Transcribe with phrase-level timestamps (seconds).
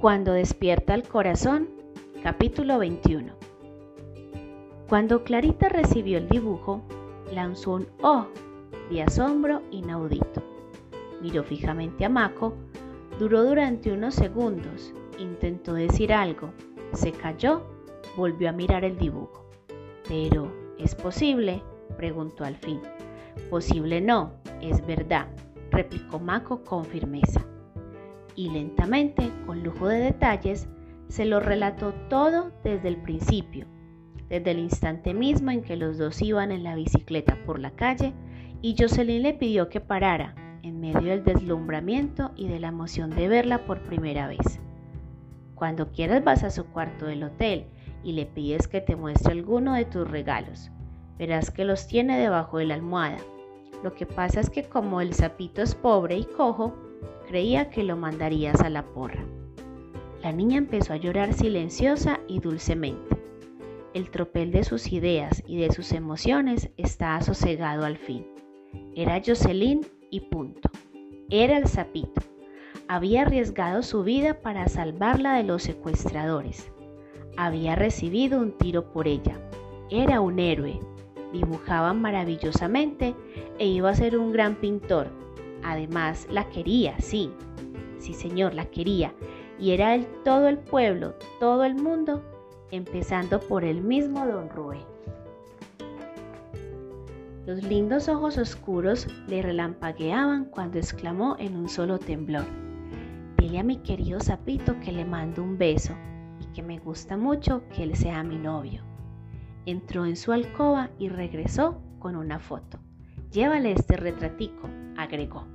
[0.00, 1.68] Cuando despierta el corazón,
[2.22, 3.34] capítulo 21.
[4.88, 6.80] Cuando Clarita recibió el dibujo,
[7.34, 8.24] lanzó un oh
[8.90, 10.42] de asombro inaudito.
[11.20, 12.54] Miró fijamente a Mako,
[13.18, 16.48] duró durante unos segundos, intentó decir algo,
[16.94, 17.66] se calló,
[18.16, 19.44] volvió a mirar el dibujo.
[20.08, 21.62] Pero, ¿es posible?
[21.98, 22.80] preguntó al fin.
[23.50, 24.32] Posible no,
[24.62, 25.26] es verdad,
[25.70, 27.44] replicó Mako con firmeza.
[28.36, 30.68] Y lentamente, con lujo de detalles,
[31.08, 33.66] se lo relató todo desde el principio,
[34.28, 38.14] desde el instante mismo en que los dos iban en la bicicleta por la calle
[38.62, 43.28] y Jocelyn le pidió que parara, en medio del deslumbramiento y de la emoción de
[43.28, 44.60] verla por primera vez.
[45.54, 47.66] Cuando quieras vas a su cuarto del hotel
[48.02, 50.70] y le pides que te muestre alguno de tus regalos.
[51.18, 53.18] Verás que los tiene debajo de la almohada.
[53.82, 56.74] Lo que pasa es que como el sapito es pobre y cojo,
[57.28, 59.24] creía que lo mandarías a la porra.
[60.22, 63.16] La niña empezó a llorar silenciosa y dulcemente.
[63.94, 68.26] El tropel de sus ideas y de sus emociones estaba sosegado al fin.
[68.94, 70.70] Era Jocelyn y punto.
[71.30, 72.20] Era el sapito.
[72.86, 76.70] Había arriesgado su vida para salvarla de los secuestradores.
[77.36, 79.40] Había recibido un tiro por ella.
[79.90, 80.80] Era un héroe.
[81.32, 83.14] Dibujaba maravillosamente
[83.58, 85.08] e iba a ser un gran pintor.
[85.62, 87.30] Además, la quería, sí.
[87.98, 89.12] Sí, señor, la quería.
[89.58, 92.22] Y era el, todo el pueblo, todo el mundo,
[92.70, 94.78] empezando por el mismo don Rue.
[97.46, 102.44] Los lindos ojos oscuros le relampagueaban cuando exclamó en un solo temblor.
[103.36, 105.94] Dile a mi querido sapito que le mando un beso
[106.40, 108.89] y que me gusta mucho que él sea mi novio.
[109.70, 112.80] Entró en su alcoba y regresó con una foto.
[113.30, 115.46] Llévale este retratico, agregó.